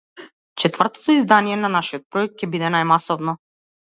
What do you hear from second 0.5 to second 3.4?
Четвртото издание на нашиот проект ќе биде најмасовно.